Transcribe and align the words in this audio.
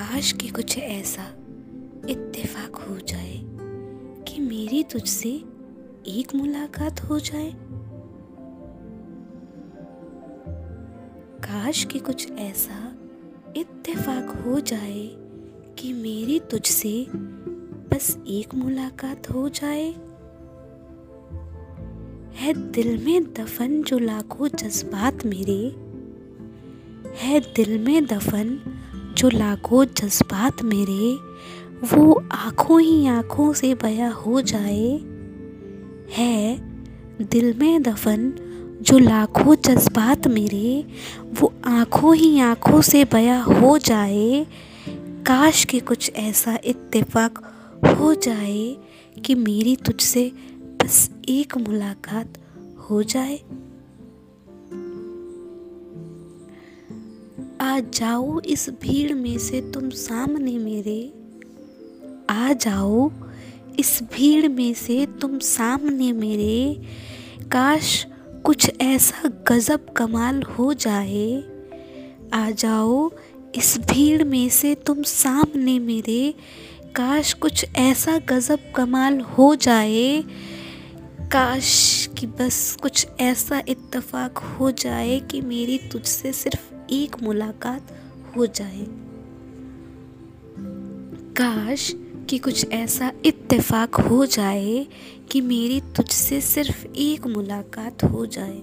काश 0.00 0.32
कि 0.32 0.48
कुछ 0.48 0.78
ऐसा 0.78 1.22
इत्तेफाक 2.08 2.76
हो 2.76 2.96
जाए 2.96 3.42
कि 4.22 4.40
मेरी 4.40 4.82
तुझसे 4.82 5.28
एक 6.06 6.34
मुलाकात 6.34 7.00
हो 7.00 7.18
जाए। 7.20 7.54
काश 11.38 11.84
कि 11.84 11.98
कुछ 11.98 12.32
ऐसा 12.32 12.94
इत्तेफाक 13.56 14.44
हो 14.46 14.60
जाए 14.60 15.10
कि 15.78 15.92
मेरी 15.92 16.40
तुझसे 16.40 17.06
बस 17.90 18.18
एक 18.28 18.54
मुलाकात 18.54 19.30
हो 19.30 19.48
जाए। 19.48 19.92
है 22.34 22.72
दिल 22.72 23.04
में 23.04 23.32
दफन 23.32 23.82
जो 23.82 23.98
लाखों 23.98 24.48
जज्बात 24.48 25.26
मेरे, 25.26 25.76
है 27.16 27.40
दिल 27.40 27.84
में 27.84 28.06
दफन 28.06 28.69
जो 29.20 29.28
लाखों 29.28 29.84
जज्बात 29.84 30.62
मेरे, 30.62 31.18
वो 31.96 32.24
आँखों 32.32 32.80
ही 32.80 33.06
आँखों 33.06 33.52
से 33.52 33.74
बया 33.74 34.10
हो 34.10 34.40
जाए। 34.40 35.00
है 36.12 36.56
दिल 37.24 37.54
में 37.58 37.82
दफन 37.82 38.32
जो 38.82 38.98
लाखों 38.98 39.54
जज्बात 39.54 40.28
मेरे, 40.28 40.86
वो 41.40 41.52
आँखों 41.64 42.16
ही 42.16 42.40
आँखों 42.40 42.80
से 42.80 43.04
बया 43.04 43.42
हो 43.42 43.78
जाए। 43.78 44.46
काश 45.26 45.64
के 45.64 45.80
कुछ 45.80 46.12
ऐसा 46.16 46.58
इत्तेफाक 46.64 47.38
हो 47.98 48.14
जाए 48.14 48.76
कि 49.24 49.34
मेरी 49.34 49.76
तुझसे 49.76 50.32
बस 50.82 51.10
एक 51.28 51.56
मुलाकात 51.56 52.38
हो 52.90 53.02
जाए। 53.02 53.40
आ 57.60 57.80
जाओ 57.80 58.40
इस 58.40 58.70
भीड़ 58.70 59.14
में 59.14 59.38
से 59.38 59.60
तुम 59.60 59.90
सामने 59.90 60.58
मेरे। 60.58 61.12
आ 62.30 62.52
जाओ 62.52 63.10
इस 63.78 64.02
भीड़ 64.02 64.48
में 64.48 64.74
से 64.74 65.06
तुम 65.06 65.38
सामने 65.38 66.12
मेरे। 66.12 66.82
काश 67.52 68.06
कुछ 68.44 68.70
ऐसा 68.80 69.28
गजब 69.48 69.92
कमाल 69.92 70.42
हो 70.42 70.74
जाए। 70.74 71.44
आ 72.32 72.50
जाओ 72.50 73.10
इस 73.54 73.78
भीड़ 73.78 74.24
में 74.24 74.48
से 74.48 74.74
तुम 74.74 75.02
सामने 75.02 75.78
मेरे। 75.78 76.34
काश 76.96 77.32
कुछ 77.32 77.66
ऐसा 77.76 78.18
गजब 78.18 78.72
कमाल 78.76 79.20
हो 79.20 79.54
जाए। 79.54 80.24
काश 81.20 82.08
कि 82.18 82.26
बस 82.26 82.76
कुछ 82.82 83.06
ऐसा 83.20 83.62
इत्तेफाक 83.68 84.38
हो 84.38 84.70
जाए 84.70 85.20
कि 85.20 85.40
मेरी 85.40 85.78
तुझसे 85.78 86.32
सिर्फ़ 86.32 86.79
एक 86.92 87.22
मुलाकात 87.22 87.86
हो 88.36 88.46
जाए। 88.46 88.86
काश 91.32 91.94
कि 92.28 92.38
कुछ 92.38 92.70
ऐसा 92.70 93.12
इत्तेफाक 93.24 93.94
हो 93.94 94.26
जाए 94.26 94.86
कि 95.30 95.40
मेरी 95.40 95.80
तुझसे 95.80 96.40
सिर्फ़ 96.40 96.86
एक 96.86 97.26
मुलाकात 97.26 98.04
हो 98.04 98.26
जाए। 98.26 98.62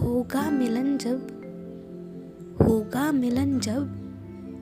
होगा 0.00 0.50
मिलन 0.50 0.98
जब, 0.98 1.18
होगा 2.62 3.12
मिलन 3.12 3.60
जब 3.60 3.98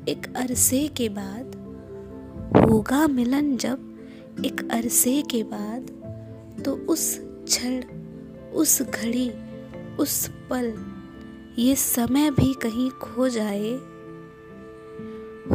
एक 0.08 0.36
अरसे 0.36 0.88
के 0.88 1.08
बाद, 1.08 1.56
होगा 2.56 3.06
मिलन 3.06 3.56
जब 3.56 3.98
एक 4.44 4.68
अरसे 4.70 5.22
के 5.22 5.42
बाद 5.42 5.90
तो 6.64 6.72
उस 6.72 7.18
क्षण 7.20 7.82
उस 8.54 8.82
घड़ी, 8.82 9.30
उस 9.98 10.30
पल, 10.50 10.74
ये 11.58 11.76
समय 11.76 12.30
भी 12.30 12.54
कहीं 12.54 12.90
खो 12.90 13.28
जाए। 13.28 13.72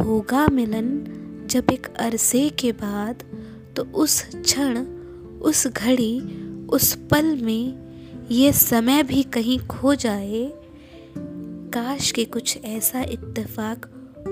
होगा 0.02 0.46
मिलन 0.48 1.12
जब 1.46 1.66
एक 1.72 1.86
अरसे 1.86 2.48
के 2.48 2.72
बाद 2.72 3.22
तो 3.76 3.84
उस 3.84 4.22
क्षण, 4.34 4.78
उस 5.42 5.66
घड़ी, 5.66 6.20
उस 6.66 6.94
पल 6.94 7.36
में 7.36 7.86
ये 8.30 8.52
समय 8.52 9.02
भी 9.02 9.22
कहीं 9.22 9.58
खो 9.58 9.94
जाए। 9.94 10.52
काश 11.74 12.10
के 12.10 12.24
कुछ 12.24 12.58
ऐसा 12.64 13.02
इत्तेफाक 13.02 13.86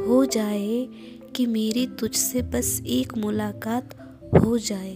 हो 0.08 0.24
जाए 0.24 0.88
कि 1.34 1.46
मेरी 1.46 1.86
तुझसे 1.86 2.42
बस 2.42 2.82
एक 2.86 3.18
मुलाकात 3.18 3.94
हो 4.44 4.58
जाए। 4.58 4.94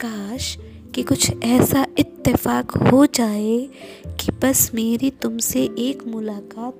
काश 0.00 0.58
कि 0.94 1.02
कुछ 1.02 1.42
ऐसा 1.42 1.86
इत्तेफाक 1.98 2.70
हो 2.70 3.06
जाए 3.06 3.68
कि 4.06 4.32
बस 4.32 4.70
मेरी 4.74 5.10
तुमसे 5.10 5.62
एक 5.78 6.06
मुलाकात 6.06 6.78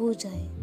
हो 0.00 0.12
जाए। 0.14 0.61